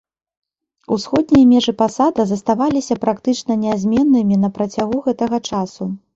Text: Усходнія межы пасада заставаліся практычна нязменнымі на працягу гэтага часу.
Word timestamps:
Усходнія 0.95 1.45
межы 1.51 1.73
пасада 1.81 2.25
заставаліся 2.31 2.99
практычна 3.05 3.59
нязменнымі 3.67 4.35
на 4.49 4.53
працягу 4.59 5.05
гэтага 5.11 5.37
часу. 5.53 5.83